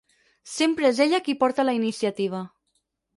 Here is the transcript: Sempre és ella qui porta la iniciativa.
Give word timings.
Sempre 0.53 0.87
és 0.89 1.01
ella 1.05 1.19
qui 1.27 1.35
porta 1.43 1.65
la 1.69 1.75
iniciativa. 1.81 2.41